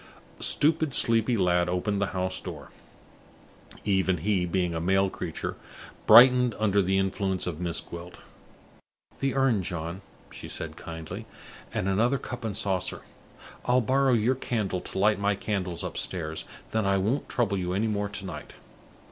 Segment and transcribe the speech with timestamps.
[0.39, 2.69] A stupid, sleepy lad opened the house door.
[3.85, 5.55] Even he, being a male creature,
[6.07, 8.19] brightened under the influence of Miss Gwilt.
[9.19, 10.01] "The urn, John,"
[10.31, 11.27] she said, kindly,
[11.71, 13.03] "and another cup and saucer.
[13.65, 17.73] I'll borrow your candle to light my candles upstairs, and then I won't trouble you
[17.73, 18.53] any more to night."